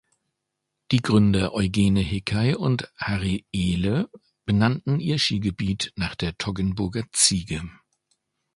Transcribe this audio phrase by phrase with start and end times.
[0.89, 4.09] Die Gründer Eugene Hickey und Harry Ehle
[4.47, 7.69] benannten ihr Skigebiet nach der Toggenburger Ziege.